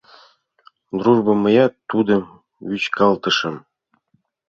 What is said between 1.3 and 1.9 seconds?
мыят